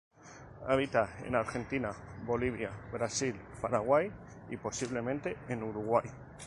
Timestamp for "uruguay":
5.61-6.09